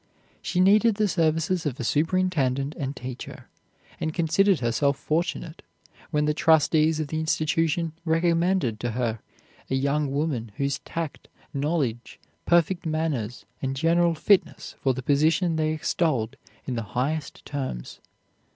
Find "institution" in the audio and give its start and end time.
7.19-7.93